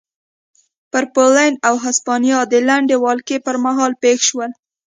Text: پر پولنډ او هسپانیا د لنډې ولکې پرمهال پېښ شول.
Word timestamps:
پر 0.91 1.03
پولنډ 1.13 1.55
او 1.67 1.75
هسپانیا 1.85 2.39
د 2.47 2.53
لنډې 2.67 2.95
ولکې 3.05 3.37
پرمهال 3.45 3.91
پېښ 4.03 4.17
شول. 4.29 4.51